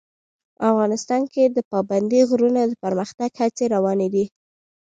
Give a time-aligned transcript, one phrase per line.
[0.69, 4.25] افغانستان کې د پابندی غرونه د پرمختګ هڅې روانې دي.